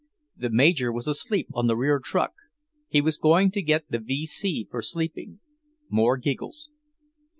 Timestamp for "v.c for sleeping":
3.99-5.41